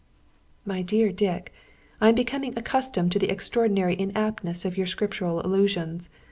[0.65, 1.53] "My dear Dick,
[2.01, 6.09] I am becoming accustomed to the extraordinary inaptness of your scriptural allusions.